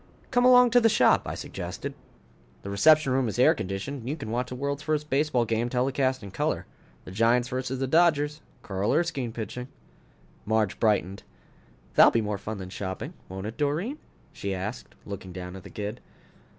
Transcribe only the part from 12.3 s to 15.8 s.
fun than shopping, won't it, Doreen?" she asked, looking down at the